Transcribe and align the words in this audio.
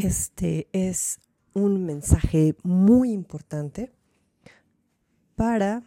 Este 0.00 0.68
es 0.70 1.18
un 1.54 1.84
mensaje 1.84 2.54
muy 2.62 3.10
importante 3.10 3.92
para 5.34 5.82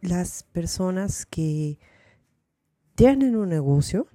las 0.00 0.42
personas 0.42 1.24
que 1.24 1.78
tienen 2.96 3.36
un 3.36 3.50
negocio 3.50 4.08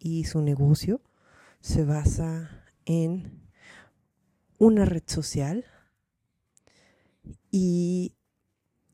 y 0.00 0.24
su 0.24 0.42
negocio 0.42 1.00
se 1.60 1.84
basa 1.84 2.66
en 2.86 3.40
una 4.58 4.84
red 4.84 5.04
social 5.06 5.64
y 7.52 8.16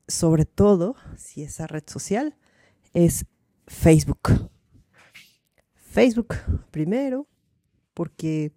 sobre 0.07 0.45
todo 0.45 0.97
si 1.17 1.45
esa 1.45 1.67
red 1.67 1.85
social 1.87 2.37
es 2.93 3.25
Facebook. 3.67 4.51
Facebook 5.77 6.35
primero 6.71 7.27
porque 7.95 8.53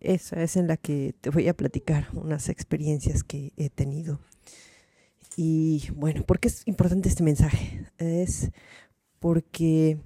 esa 0.00 0.42
es 0.42 0.56
en 0.56 0.66
la 0.66 0.76
que 0.76 1.14
te 1.20 1.30
voy 1.30 1.48
a 1.48 1.56
platicar 1.56 2.08
unas 2.14 2.48
experiencias 2.48 3.24
que 3.24 3.52
he 3.56 3.70
tenido. 3.70 4.20
Y 5.36 5.88
bueno, 5.94 6.24
¿por 6.24 6.40
qué 6.40 6.48
es 6.48 6.66
importante 6.66 7.08
este 7.08 7.22
mensaje? 7.22 7.86
Es 7.98 8.50
porque, 9.18 10.00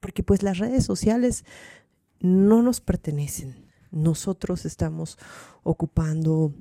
porque 0.00 0.22
pues 0.22 0.42
las 0.42 0.58
redes 0.58 0.84
sociales 0.84 1.44
no 2.20 2.62
nos 2.62 2.80
pertenecen. 2.80 3.66
Nosotros 3.90 4.64
estamos 4.64 5.18
ocupando 5.62 6.54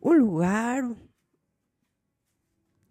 un 0.00 0.18
lugar 0.18 0.84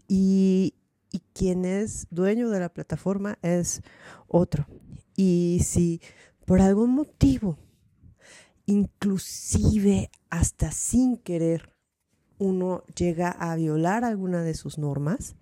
y, 0.08 0.74
y 1.12 1.20
quien 1.34 1.66
es 1.66 2.08
dueño 2.10 2.50
de 2.50 2.60
la 2.60 2.70
plataforma 2.70 3.38
es 3.42 3.82
otro. 4.28 4.68
Y 5.16 5.62
si 5.64 6.02
por 6.46 6.62
algún 6.62 6.92
motivo 6.92 7.58
inclusive 8.70 10.12
hasta 10.30 10.72
sin 10.72 11.18
querer 11.18 11.74
uno 12.38 12.84
llega 12.96 13.32
a 13.32 13.56
violar 13.56 14.04
alguna 14.06 14.44
de 14.44 14.54
sus 14.54 14.78
normas, 14.78 15.36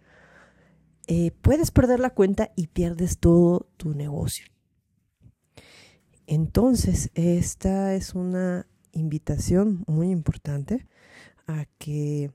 eh, 1.07 1.31
puedes 1.41 1.71
perder 1.71 1.99
la 1.99 2.11
cuenta 2.11 2.51
y 2.55 2.67
pierdes 2.67 3.19
todo 3.19 3.69
tu 3.75 3.93
negocio. 3.93 4.47
Entonces, 6.25 7.11
esta 7.15 7.93
es 7.95 8.15
una 8.15 8.65
invitación 8.93 9.83
muy 9.87 10.09
importante 10.09 10.87
a 11.47 11.65
que 11.77 12.31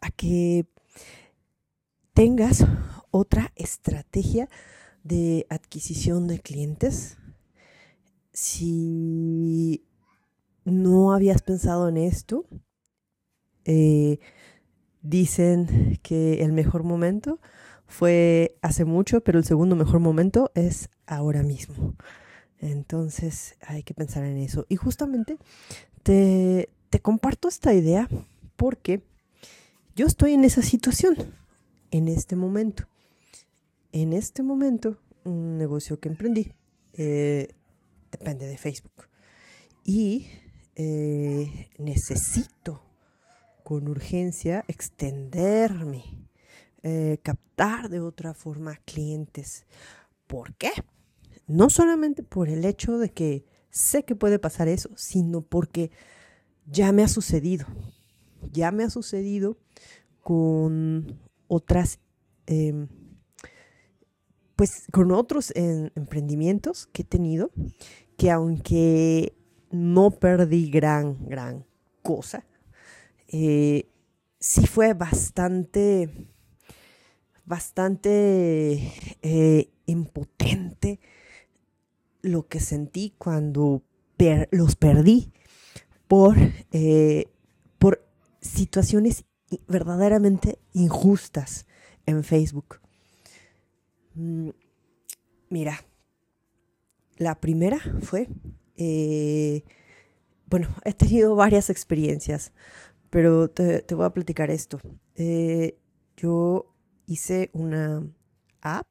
a 0.00 0.10
que 0.10 0.66
tengas 2.14 2.64
otra 3.10 3.52
estrategia 3.56 4.48
de 5.02 5.46
adquisición 5.48 6.26
de 6.28 6.40
clientes 6.40 7.18
si 8.32 9.84
no 10.64 11.12
habías 11.12 11.42
pensado 11.42 11.88
en 11.88 11.96
esto, 11.96 12.46
eh, 13.64 14.18
dicen 15.02 15.98
que 16.02 16.42
el 16.42 16.52
mejor 16.52 16.82
momento 16.84 17.40
fue 17.86 18.56
hace 18.62 18.84
mucho, 18.84 19.20
pero 19.20 19.38
el 19.38 19.44
segundo 19.44 19.76
mejor 19.76 20.00
momento 20.00 20.50
es 20.54 20.88
ahora 21.06 21.42
mismo. 21.42 21.94
Entonces 22.58 23.56
hay 23.60 23.82
que 23.82 23.92
pensar 23.92 24.24
en 24.24 24.38
eso. 24.38 24.66
Y 24.68 24.76
justamente 24.76 25.36
te, 26.02 26.68
comparto 27.02 27.48
esta 27.48 27.74
idea 27.74 28.08
porque 28.56 29.02
yo 29.96 30.06
estoy 30.06 30.32
en 30.34 30.44
esa 30.44 30.62
situación, 30.62 31.16
en 31.90 32.08
este 32.08 32.36
momento. 32.36 32.84
En 33.90 34.12
este 34.12 34.42
momento, 34.42 34.96
un 35.24 35.58
negocio 35.58 36.00
que 36.00 36.08
emprendí 36.08 36.52
eh, 36.94 37.48
depende 38.12 38.46
de 38.46 38.56
Facebook. 38.56 39.08
Y 39.84 40.28
eh, 40.76 41.68
necesito 41.78 42.82
con 43.64 43.88
urgencia 43.88 44.64
extenderme, 44.68 46.04
eh, 46.82 47.18
captar 47.22 47.88
de 47.88 48.00
otra 48.00 48.34
forma 48.34 48.76
clientes. 48.84 49.66
¿Por 50.26 50.54
qué? 50.54 50.70
No 51.46 51.70
solamente 51.70 52.22
por 52.22 52.48
el 52.48 52.64
hecho 52.64 52.98
de 52.98 53.10
que 53.10 53.44
sé 53.70 54.04
que 54.04 54.14
puede 54.14 54.38
pasar 54.38 54.68
eso, 54.68 54.90
sino 54.96 55.42
porque 55.42 55.90
ya 56.66 56.92
me 56.92 57.02
ha 57.02 57.08
sucedido. 57.08 57.66
Ya 58.52 58.70
me 58.70 58.84
ha 58.84 58.90
sucedido 58.90 59.58
con 60.20 61.20
otras, 61.48 61.98
em, 62.46 62.88
pues 64.56 64.86
con 64.92 65.12
otros 65.12 65.52
emprendimientos 65.54 66.86
que 66.86 67.02
he 67.02 67.04
tenido 67.04 67.50
que 68.16 68.30
aunque 68.30 69.34
no 69.70 70.10
perdí 70.10 70.70
gran, 70.70 71.26
gran 71.26 71.64
cosa, 72.02 72.44
eh, 73.28 73.88
sí 74.38 74.66
fue 74.66 74.92
bastante, 74.94 76.28
bastante 77.44 78.92
eh, 79.22 79.70
impotente 79.86 81.00
lo 82.22 82.46
que 82.46 82.60
sentí 82.60 83.14
cuando 83.18 83.82
los 84.50 84.76
perdí 84.76 85.32
por, 86.06 86.36
eh, 86.70 87.26
por 87.78 88.06
situaciones 88.40 89.24
verdaderamente 89.66 90.58
injustas 90.72 91.66
en 92.06 92.22
Facebook. 92.22 92.80
Mm, 94.14 94.50
mira, 95.48 95.84
la 97.22 97.40
primera 97.40 97.78
fue, 98.00 98.28
eh, 98.76 99.64
bueno, 100.46 100.68
he 100.84 100.92
tenido 100.92 101.34
varias 101.36 101.70
experiencias, 101.70 102.52
pero 103.10 103.48
te, 103.50 103.84
voy 103.94 104.06
a 104.06 104.10
platicar 104.10 104.50
esto. 104.50 104.80
Eh, 105.14 105.78
yo 106.16 106.74
hice 107.06 107.50
una 107.52 108.06
app, 108.60 108.86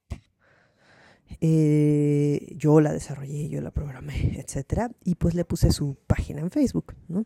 eh, 1.40 2.54
yo 2.56 2.82
la 2.82 2.94
desarrollé, 2.94 3.50
yo 3.50 3.62
la 3.62 3.72
programé, 3.72 4.40
etc. 4.40 4.92
Y 5.04 5.16
pues 5.16 5.34
le 5.34 5.46
puse 5.46 5.72
su 5.72 5.96
página 6.08 6.42
en 6.42 6.52
Facebook, 6.52 6.96
¿no? 7.08 7.26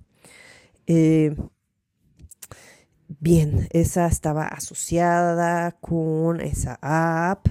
bien, 3.08 3.68
esa 3.72 4.08
estaba 4.08 4.46
asociada 4.48 5.72
con 5.80 6.42
esa 6.42 6.78
app 6.82 7.48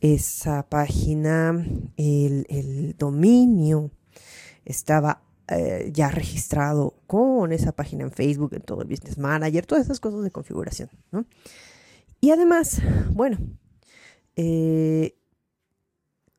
esa 0.00 0.68
página, 0.68 1.64
el, 1.96 2.94
dominio 2.98 3.90
estaba 4.64 5.22
eh, 5.48 5.90
ya 5.92 6.10
registrado 6.10 6.94
con 7.06 7.52
esa 7.52 7.72
página 7.72 8.04
en 8.04 8.12
Facebook, 8.12 8.54
en 8.54 8.62
todo 8.62 8.82
el 8.82 8.88
Business 8.88 9.18
Manager, 9.18 9.66
todas 9.66 9.84
esas 9.84 10.00
cosas 10.00 10.22
de 10.22 10.30
configuración. 10.30 10.90
Y 12.20 12.30
además, 12.30 12.80
bueno, 13.12 13.38
eh, 14.36 15.16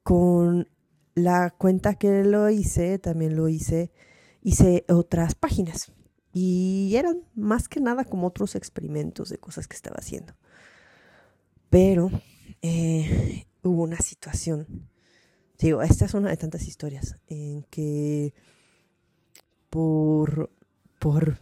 con 0.03 0.67
la 1.13 1.51
cuenta 1.51 1.95
que 1.95 2.23
lo 2.23 2.49
hice, 2.49 2.99
también 2.99 3.35
lo 3.35 3.47
hice, 3.47 3.91
hice 4.41 4.85
otras 4.89 5.35
páginas. 5.35 5.91
Y 6.33 6.93
eran 6.95 7.23
más 7.35 7.67
que 7.67 7.81
nada 7.81 8.05
como 8.05 8.27
otros 8.27 8.55
experimentos 8.55 9.29
de 9.29 9.37
cosas 9.37 9.67
que 9.67 9.75
estaba 9.75 9.97
haciendo. 9.97 10.33
Pero 11.69 12.09
eh, 12.61 13.45
hubo 13.63 13.83
una 13.83 13.97
situación, 13.97 14.89
digo, 15.59 15.81
esta 15.81 16.05
es 16.05 16.13
una 16.13 16.29
de 16.29 16.37
tantas 16.37 16.67
historias, 16.67 17.17
en 17.27 17.63
que 17.63 18.33
por, 19.69 20.51
por, 20.99 21.39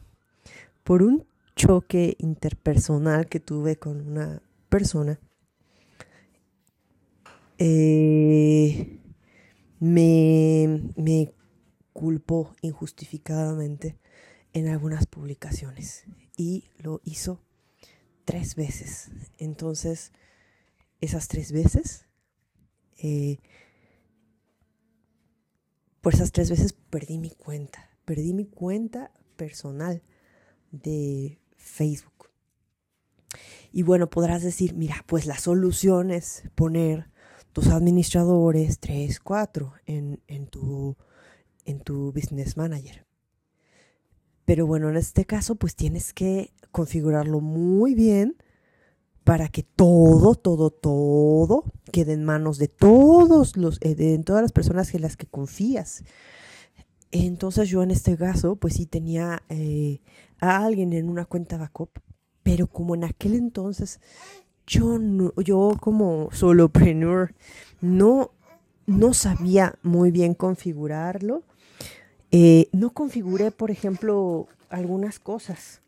por 0.84 1.04
un 1.04 1.26
choque 1.56 2.16
interpersonal 2.20 3.28
que 3.28 3.40
tuve 3.40 3.78
con 3.78 4.08
una 4.08 4.42
persona, 4.70 5.20
eh, 7.58 9.00
me, 9.80 10.92
me 10.96 11.34
culpó 11.94 12.56
injustificadamente 12.62 13.98
en 14.54 14.68
algunas 14.68 15.06
publicaciones 15.06 16.06
y 16.38 16.66
lo 16.78 17.02
hizo 17.04 17.42
tres 18.26 18.56
veces. 18.56 19.12
Entonces, 19.38 20.12
esas 21.02 21.28
tres 21.28 21.52
veces 21.52 22.09
eh, 23.02 23.40
por 26.02 26.14
esas 26.14 26.32
tres 26.32 26.50
veces 26.50 26.74
perdí 26.74 27.18
mi 27.18 27.32
cuenta, 27.32 27.90
perdí 28.06 28.34
mi 28.34 28.46
cuenta 28.46 29.12
personal 29.36 30.02
de 30.72 31.40
Facebook. 31.56 32.30
Y 33.72 33.84
bueno, 33.84 34.10
podrás 34.10 34.42
decir, 34.42 34.74
mira, 34.74 35.04
pues 35.08 35.26
la 35.26 35.38
solución 35.38 36.12
es 36.12 36.44
poner 36.56 37.10
tus 37.54 37.68
administradores 37.68 38.80
3, 38.80 39.20
4 39.20 39.74
en, 39.86 40.22
en, 40.28 40.48
tu, 40.48 40.98
en 41.66 41.80
tu 41.82 42.12
Business 42.12 42.58
Manager. 42.58 43.06
Pero 44.46 44.66
bueno, 44.66 44.90
en 44.90 44.98
este 44.98 45.26
caso, 45.26 45.56
pues 45.56 45.76
tienes 45.76 46.14
que 46.14 46.54
configurarlo 46.72 47.40
muy 47.40 47.94
bien 47.94 48.36
para 49.24 49.48
que 49.50 49.64
todo, 49.64 50.36
todo, 50.36 50.72
todo 50.72 51.66
quede 51.92 52.14
en 52.14 52.26
manos 52.26 52.58
de 52.58 52.68
todos 52.68 53.58
los, 53.58 53.78
eh, 53.82 53.96
de 53.96 54.18
todas 54.20 54.42
las 54.42 54.52
personas 54.52 54.94
en 54.94 55.02
las 55.02 55.18
que 55.18 55.28
confías. 55.28 56.04
Entonces 57.12 57.70
yo 57.70 57.82
en 57.82 57.92
este 57.92 58.18
caso, 58.18 58.56
pues 58.56 58.76
sí 58.76 58.86
tenía 58.86 59.44
eh, 59.50 60.02
a 60.40 60.64
alguien 60.64 60.94
en 60.94 61.10
una 61.10 61.26
cuenta 61.26 61.58
backup, 61.58 61.90
pero 62.44 62.68
como 62.68 62.96
en 62.96 63.04
aquel 63.04 63.34
entonces 63.34 64.00
yo, 64.68 65.00
no, 65.00 65.34
yo 65.44 65.76
como 65.80 66.30
solopreneur 66.32 67.34
no, 67.82 68.32
no 68.86 69.14
sabía 69.14 69.76
muy 69.82 70.12
bien 70.12 70.36
configurarlo, 70.36 71.44
eh, 72.32 72.70
no 72.72 72.92
configuré, 72.92 73.50
por 73.50 73.72
ejemplo, 73.72 74.48
algunas 74.70 75.20
cosas. 75.20 75.82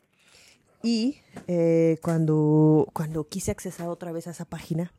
Y 0.83 1.19
eh, 1.47 1.97
cuando, 2.01 2.87
cuando 2.93 3.27
quise 3.27 3.51
accesar 3.51 3.87
otra 3.87 4.11
vez 4.11 4.27
a 4.27 4.31
esa 4.31 4.45
página, 4.45 4.93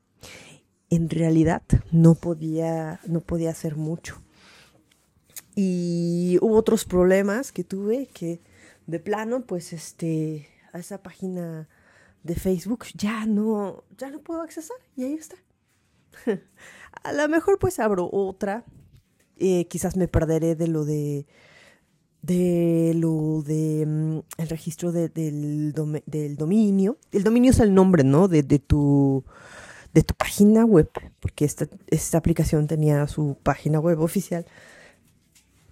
en 0.91 1.09
realidad 1.09 1.63
no 1.91 2.15
podía, 2.15 3.01
no 3.07 3.21
podía 3.21 3.51
hacer 3.51 3.77
mucho. 3.77 4.23
Y 5.55 6.39
hubo 6.41 6.57
otros 6.57 6.85
problemas 6.85 7.53
que 7.53 7.65
tuve 7.65 8.07
que 8.07 8.41
de 8.87 9.01
plano, 9.01 9.45
pues 9.47 9.73
este, 9.73 10.49
a 10.73 10.79
esa 10.79 11.03
página 11.03 11.69
de 12.23 12.35
Facebook 12.35 12.87
ya 12.95 13.27
no, 13.27 13.85
ya 13.97 14.11
no 14.11 14.21
puedo 14.21 14.43
accesar 14.43 14.77
y 14.97 15.05
ahí 15.05 15.15
está. 15.15 15.37
a 17.03 17.13
lo 17.13 17.29
mejor 17.29 17.59
pues 17.59 17.79
abro 17.81 18.09
otra, 18.13 18.65
eh, 19.39 19.67
quizás 19.69 19.97
me 19.97 20.09
perderé 20.09 20.55
de 20.55 20.69
lo 20.69 20.85
de 20.85 21.27
de 22.23 22.93
lo 22.95 23.43
de 23.43 23.85
mm, 23.87 24.19
el 24.39 24.49
registro 24.49 24.93
del, 24.93 25.13
del, 25.13 26.37
dominio. 26.37 26.97
El 27.11 27.25
dominio 27.25 27.51
es 27.51 27.61
el 27.61 27.75
nombre, 27.75 28.05
¿no? 28.05 28.29
De, 28.29 28.43
de, 28.43 28.59
tu 28.59 29.25
de 29.93 30.03
tu 30.03 30.15
página 30.15 30.65
web, 30.65 30.89
porque 31.21 31.45
esta, 31.45 31.67
esta 31.89 32.19
aplicación 32.19 32.67
tenía 32.67 33.07
su 33.09 33.37
página 33.43 33.81
web 33.81 34.01
oficial. 34.01 34.47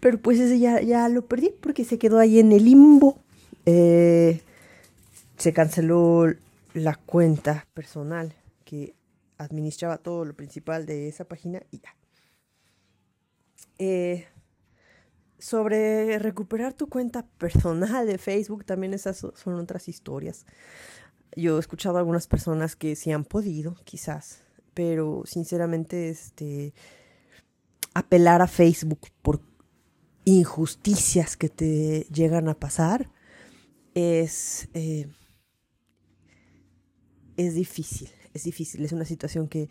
Pero 0.00 0.19
pues 0.20 0.41
ese 0.41 0.58
ya, 0.58 0.81
ya 0.81 1.08
lo 1.08 1.26
perdí 1.26 1.52
porque 1.61 1.85
se 1.85 1.99
quedó 1.99 2.19
ahí 2.19 2.41
en 2.41 2.53
el 2.53 2.64
limbo. 2.64 3.19
Eh, 3.67 4.41
se 5.37 5.53
canceló 5.53 6.26
la 6.75 6.96
cuenta 6.96 7.67
personal 7.75 8.35
que 8.64 8.94
administraba 9.38 9.99
todo 9.99 10.25
lo 10.25 10.35
principal 10.35 10.87
de 10.87 11.08
esa 11.08 11.25
página 11.25 11.62
y 11.70 11.79
ya. 11.79 11.94
Eh, 13.79 14.26
sobre 15.40 16.19
recuperar 16.19 16.75
tu 16.75 16.88
cuenta 16.88 17.26
personal 17.38 18.06
de 18.06 18.19
Facebook, 18.19 18.64
también 18.64 18.94
esas 18.94 19.16
son 19.16 19.54
otras 19.54 19.88
historias. 19.88 20.46
Yo 21.37 21.56
he 21.56 21.60
escuchado 21.60 21.96
a 21.96 22.00
algunas 22.00 22.26
personas 22.26 22.76
que 22.76 22.94
sí 22.96 23.10
han 23.12 23.25
podido, 23.25 23.76
quizás, 23.84 24.42
pero 24.75 25.22
sinceramente, 25.25 26.10
este, 26.10 26.75
apelar 27.94 28.42
a 28.42 28.46
Facebook 28.46 29.08
por 29.22 29.40
injusticias 30.25 31.37
que 31.37 31.48
te 31.48 32.06
llegan 32.12 32.48
a 32.48 32.58
pasar 32.58 33.10
es, 33.94 34.69
eh, 34.75 35.08
es 37.36 37.54
difícil, 37.54 38.10
es 38.34 38.44
difícil, 38.44 38.84
es 38.84 38.93
una 38.93 39.04
situación 39.04 39.48
que, 39.48 39.69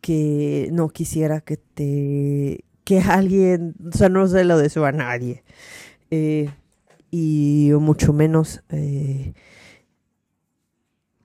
que 0.00 0.68
no 0.72 0.88
quisiera 0.88 1.40
que 1.40 1.56
te 1.56 2.64
que 2.84 3.00
alguien, 3.00 3.74
o 3.92 3.96
sea, 3.96 4.08
no 4.08 4.26
se 4.26 4.44
lo 4.44 4.58
deseo 4.58 4.84
a 4.84 4.92
nadie. 4.92 5.42
Eh, 6.10 6.50
y 7.10 7.70
mucho 7.78 8.12
menos 8.12 8.62
eh, 8.70 9.34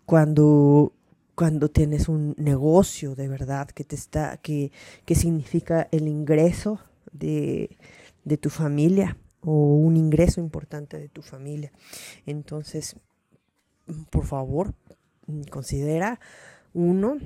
cuando, 0.05 0.93
cuando 1.35 1.69
tienes 1.69 2.09
un 2.09 2.35
negocio 2.37 3.15
de 3.15 3.27
verdad 3.27 3.67
que 3.69 3.83
te 3.83 3.95
está, 3.95 4.37
que, 4.37 4.71
que 5.05 5.15
significa 5.15 5.87
el 5.91 6.07
ingreso 6.07 6.79
de, 7.11 7.77
de 8.25 8.37
tu 8.37 8.49
familia 8.49 9.17
o 9.41 9.75
un 9.75 9.95
ingreso 9.97 10.41
importante 10.41 10.97
de 10.97 11.09
tu 11.09 11.21
familia. 11.21 11.71
Entonces, 12.25 12.95
por 14.09 14.25
favor, 14.25 14.73
considera 15.49 16.19
uno 16.73 17.17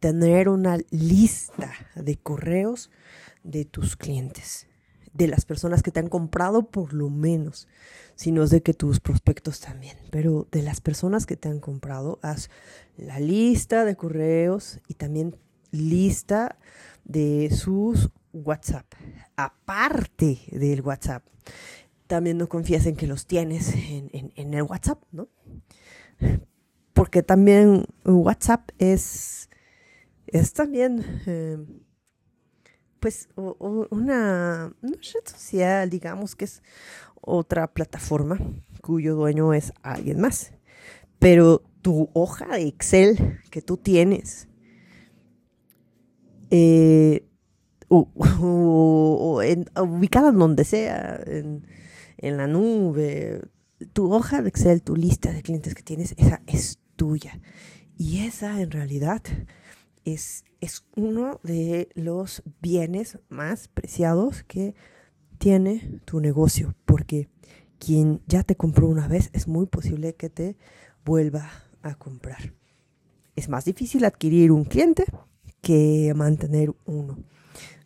tener 0.00 0.48
una 0.48 0.78
lista 0.90 1.72
de 1.94 2.16
correos 2.16 2.90
de 3.42 3.64
tus 3.64 3.96
clientes, 3.96 4.66
de 5.12 5.26
las 5.26 5.44
personas 5.44 5.82
que 5.82 5.90
te 5.90 6.00
han 6.00 6.08
comprado 6.08 6.70
por 6.70 6.92
lo 6.92 7.10
menos, 7.10 7.66
si 8.14 8.32
no 8.32 8.42
es 8.42 8.50
de 8.50 8.62
que 8.62 8.74
tus 8.74 9.00
prospectos 9.00 9.60
también, 9.60 9.96
pero 10.10 10.46
de 10.50 10.62
las 10.62 10.80
personas 10.80 11.26
que 11.26 11.36
te 11.36 11.48
han 11.48 11.60
comprado, 11.60 12.18
haz 12.22 12.50
la 12.96 13.18
lista 13.20 13.84
de 13.84 13.96
correos 13.96 14.80
y 14.88 14.94
también 14.94 15.36
lista 15.70 16.58
de 17.04 17.50
sus 17.50 18.10
WhatsApp, 18.32 18.86
aparte 19.36 20.38
del 20.52 20.82
WhatsApp. 20.82 21.24
También 22.06 22.38
no 22.38 22.48
confías 22.48 22.86
en 22.86 22.96
que 22.96 23.06
los 23.06 23.26
tienes 23.26 23.74
en, 23.74 24.32
en 24.34 24.54
el 24.54 24.62
WhatsApp, 24.62 25.02
¿no? 25.12 25.28
Porque 26.92 27.22
también 27.22 27.84
WhatsApp 28.04 28.70
es 28.78 29.48
es 30.32 30.52
también 30.52 31.04
eh, 31.26 31.58
pues 33.00 33.28
una, 33.36 34.72
red 34.82 35.24
social, 35.24 35.90
digamos 35.90 36.34
que 36.36 36.44
es 36.46 36.62
otra 37.20 37.72
plataforma 37.72 38.38
cuyo 38.82 39.14
dueño 39.14 39.52
es 39.54 39.72
alguien 39.82 40.20
más. 40.20 40.52
Pero 41.18 41.62
tu 41.82 42.10
hoja 42.14 42.46
de 42.46 42.68
Excel 42.68 43.40
que 43.50 43.62
tú 43.62 43.76
tienes, 43.76 44.48
eh, 46.50 47.26
ubicada 49.76 50.28
en 50.28 50.38
donde 50.38 50.64
sea, 50.64 51.20
en, 51.26 51.66
en 52.18 52.36
la 52.36 52.46
nube, 52.46 53.42
tu 53.92 54.12
hoja 54.12 54.42
de 54.42 54.48
Excel, 54.48 54.82
tu 54.82 54.96
lista 54.96 55.32
de 55.32 55.42
clientes 55.42 55.74
que 55.74 55.82
tienes, 55.82 56.14
esa 56.16 56.42
es 56.46 56.78
tuya. 56.96 57.40
Y 57.96 58.24
esa 58.26 58.60
en 58.60 58.70
realidad 58.70 59.22
es, 60.14 60.44
uno 60.96 61.40
de 61.42 61.88
los 61.94 62.42
bienes 62.60 63.18
más 63.28 63.68
preciados 63.68 64.42
que 64.42 64.74
tiene 65.38 66.00
tu 66.04 66.20
negocio, 66.20 66.74
porque 66.84 67.28
quien 67.78 68.20
ya 68.26 68.42
te 68.42 68.56
compró 68.56 68.88
una 68.88 69.06
vez 69.06 69.30
es 69.32 69.46
muy 69.46 69.66
posible 69.66 70.14
que 70.14 70.30
te 70.30 70.56
vuelva 71.04 71.48
a 71.82 71.94
comprar. 71.94 72.54
Es 73.36 73.48
más 73.48 73.64
difícil 73.64 74.04
adquirir 74.04 74.50
un 74.50 74.64
cliente 74.64 75.04
que 75.60 76.12
mantener 76.16 76.74
uno. 76.86 77.18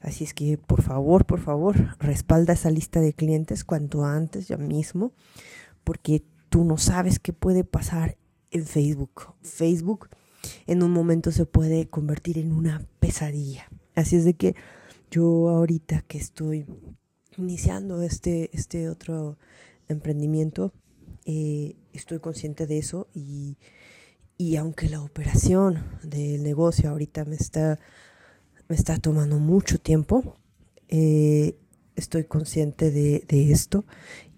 Así 0.01 0.25
es 0.25 0.33
que 0.33 0.57
por 0.57 0.83
favor, 0.83 1.27
por 1.27 1.41
favor, 1.41 1.97
respalda 1.99 2.55
esa 2.55 2.71
lista 2.71 3.01
de 3.01 3.13
clientes 3.13 3.65
cuanto 3.65 4.05
antes, 4.05 4.49
ya 4.49 4.57
mismo, 4.57 5.13
porque 5.85 6.25
tú 6.49 6.65
no 6.65 6.79
sabes 6.79 7.19
qué 7.19 7.33
puede 7.33 7.65
pasar 7.65 8.17
en 8.51 8.67
Facebook. 8.67 9.35
Facebook 9.43 10.09
en 10.67 10.83
un 10.83 10.91
momento 10.91 11.33
se 11.33 11.47
puede 11.47 11.89
convertir 11.89 12.39
en 12.39 12.53
una 12.53 12.87
pesadilla. 13.01 13.69
Así 13.95 14.17
es 14.17 14.25
de 14.25 14.35
que 14.35 14.55
yo 15.11 15.49
ahorita 15.49 16.03
que 16.09 16.19
estoy 16.19 16.67
iniciando 17.37 18.03
este, 18.03 18.51
este 18.53 18.89
otro 18.89 19.39
emprendimiento, 19.89 20.73
eh, 21.25 21.77
estoy 21.93 22.19
consciente 22.19 22.67
de 22.67 22.79
eso 22.79 23.09
y, 23.15 23.57
aunque 24.59 24.89
la 24.89 25.01
operación 25.03 25.85
del 26.03 26.43
negocio 26.43 26.91
ahorita 26.91 27.25
me 27.25 27.37
está, 27.37 27.79
me 28.69 28.75
está 28.75 28.99
tomando 28.99 29.39
mucho 29.39 29.79
tiempo, 29.79 30.37
eh, 30.89 31.57
estoy 31.95 32.25
consciente 32.25 32.91
de, 32.91 33.25
de 33.29 33.53
esto 33.53 33.85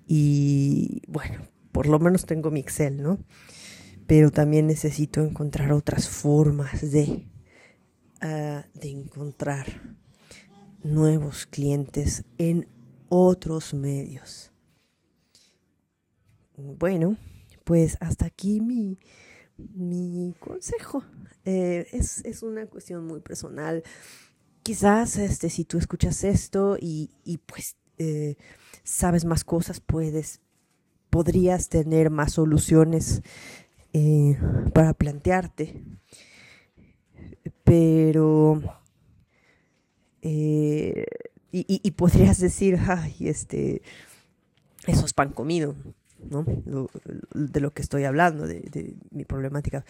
y 0.07 1.03
bueno, 1.09 1.47
por 1.73 1.87
lo 1.87 1.99
menos 1.99 2.27
tengo 2.27 2.51
mi 2.51 2.61
Excel, 2.61 3.03
¿no? 3.03 3.19
Pero 4.07 4.31
también 4.31 4.67
necesito 4.67 5.21
encontrar 5.21 5.73
otras 5.73 6.09
formas 6.09 6.91
de, 6.91 7.27
ah, 8.21 8.65
de 8.75 8.91
encontrar 8.91 9.97
nuevos 10.83 11.47
clientes 11.47 12.25
en 12.39 12.69
otros 13.09 13.75
medios. 13.75 14.53
Bueno, 16.57 17.17
pues 17.65 17.97
hasta 18.01 18.27
aquí 18.27 18.61
mi, 18.61 18.99
mi 19.57 20.35
consejo. 20.39 21.05
Eh, 21.45 21.87
es, 21.93 22.43
una 22.43 22.67
cuestión 22.67 23.07
muy 23.07 23.21
personal. 23.21 23.83
Quizás 24.63 25.17
este, 25.19 25.51
si 25.51 25.65
tú 25.65 25.79
escuchas 25.79 26.25
esto 26.25 26.77
y, 26.81 27.11
pues 27.47 27.77
eh, 27.99 28.37
sabes 28.83 29.25
más 29.25 29.45
cosas, 29.45 29.81
puedes, 29.81 30.41
podrías 31.11 31.69
tener 31.69 32.11
más 32.11 32.33
soluciones 32.33 33.23
eh, 33.95 34.37
para 34.75 34.93
plantearte. 34.93 35.83
Pero, 37.63 38.61
eh, 40.21 41.07
y, 41.53 41.91
podrías 41.93 42.39
decir, 42.41 42.79
ay, 42.87 43.17
este, 43.21 43.83
eso 44.87 45.07
es 45.07 45.15
pan 45.15 45.31
comido. 45.31 45.75
¿no? 46.29 46.45
de 47.35 47.61
lo 47.61 47.75
que 47.75 47.83
estoy 47.83 48.05
hablando, 48.05 48.47
de, 48.47 48.61
de 48.61 48.97
mi 49.11 49.25
problemática. 49.25 49.85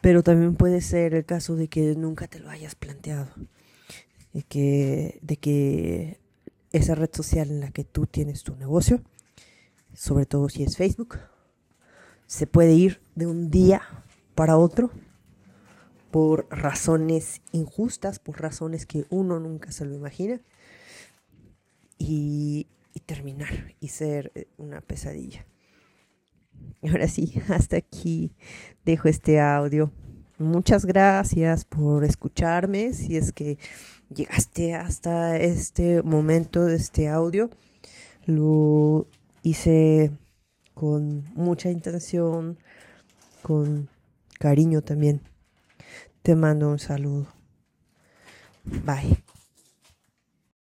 Pero 0.00 0.22
también 0.22 0.54
puede 0.54 0.80
ser 0.80 1.14
el 1.14 1.24
caso 1.24 1.56
de 1.56 1.68
que 1.68 1.94
nunca 1.96 2.28
te 2.28 2.38
lo 2.38 2.50
hayas 2.50 2.74
planteado. 2.76 3.28
De 4.32 4.42
que, 4.44 5.18
de 5.22 5.36
que 5.36 6.20
esa 6.72 6.94
red 6.94 7.10
social 7.12 7.50
en 7.50 7.60
la 7.60 7.70
que 7.70 7.84
tú 7.84 8.06
tienes 8.06 8.44
tu 8.44 8.56
negocio, 8.56 9.02
sobre 9.92 10.24
todo 10.24 10.48
si 10.48 10.62
es 10.62 10.76
Facebook, 10.76 11.18
se 12.32 12.46
puede 12.46 12.72
ir 12.72 13.02
de 13.14 13.26
un 13.26 13.50
día 13.50 13.82
para 14.34 14.56
otro 14.56 14.90
por 16.10 16.46
razones 16.48 17.42
injustas, 17.52 18.18
por 18.18 18.40
razones 18.40 18.86
que 18.86 19.04
uno 19.10 19.38
nunca 19.38 19.70
se 19.70 19.84
lo 19.84 19.94
imagina, 19.94 20.40
y, 21.98 22.68
terminar 23.04 23.74
y 23.80 23.88
ser 23.88 24.32
eh, 24.34 24.46
una 24.56 24.80
pesadilla. 24.80 25.44
Ahora 26.82 27.06
sí, 27.06 27.34
hasta 27.50 27.76
aquí 27.76 28.32
dejo 28.86 29.08
este 29.08 29.38
audio. 29.38 29.92
Muchas 30.38 30.86
gracias 30.86 31.66
por 31.66 32.02
escucharme. 32.02 32.94
Si 32.94 33.18
es 33.18 33.32
que 33.32 33.58
llegaste 34.08 34.74
hasta 34.74 35.36
este 35.36 36.02
momento 36.02 36.64
de 36.64 36.76
este 36.76 37.10
audio, 37.10 37.50
lo 38.24 39.06
hice 39.42 40.12
con 40.74 41.24
mucha 41.34 41.70
intención, 41.70 42.58
con 43.42 43.88
cariño 44.38 44.82
también. 44.82 45.20
Te 46.22 46.34
mando 46.34 46.68
un 46.68 46.78
saludo. 46.78 47.26
Bye. 48.64 49.22